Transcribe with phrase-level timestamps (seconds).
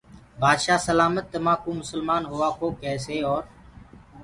[0.39, 3.43] بآدشآه سلآمت تمآنٚڪو مُسلمآن هووآ ڪو ڪيسي اور